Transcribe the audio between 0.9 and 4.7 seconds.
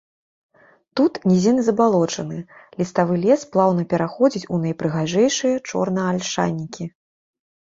Тут нізінны забалочаны ліставы лес плаўна пераходзіць у